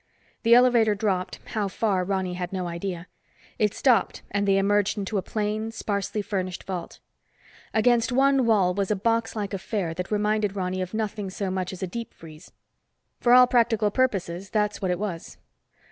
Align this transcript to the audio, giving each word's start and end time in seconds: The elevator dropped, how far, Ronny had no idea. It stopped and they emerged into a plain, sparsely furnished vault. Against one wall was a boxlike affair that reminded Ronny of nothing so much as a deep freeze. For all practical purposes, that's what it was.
The 0.41 0.55
elevator 0.55 0.95
dropped, 0.95 1.37
how 1.49 1.67
far, 1.67 2.03
Ronny 2.03 2.33
had 2.33 2.51
no 2.51 2.67
idea. 2.67 3.05
It 3.59 3.75
stopped 3.75 4.23
and 4.31 4.47
they 4.47 4.57
emerged 4.57 4.97
into 4.97 5.19
a 5.19 5.21
plain, 5.21 5.69
sparsely 5.69 6.23
furnished 6.23 6.63
vault. 6.63 6.97
Against 7.71 8.11
one 8.11 8.47
wall 8.47 8.73
was 8.73 8.89
a 8.89 8.95
boxlike 8.95 9.53
affair 9.53 9.93
that 9.93 10.09
reminded 10.09 10.55
Ronny 10.55 10.81
of 10.81 10.95
nothing 10.95 11.29
so 11.29 11.51
much 11.51 11.71
as 11.71 11.83
a 11.83 11.87
deep 11.87 12.15
freeze. 12.15 12.51
For 13.19 13.31
all 13.33 13.45
practical 13.45 13.91
purposes, 13.91 14.49
that's 14.49 14.81
what 14.81 14.89
it 14.89 14.97
was. 14.97 15.37